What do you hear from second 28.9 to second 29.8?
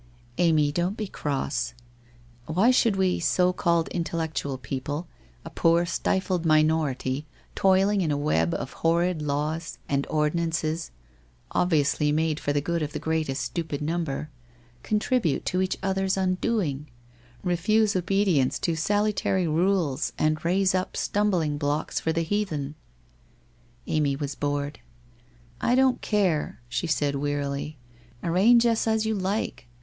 you like.